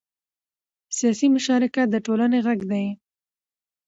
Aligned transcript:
سیاسي 0.97 1.27
مشارکت 1.35 1.87
د 1.91 1.95
ټولنې 2.05 2.39
غږ 2.47 2.59
دی 2.71 2.85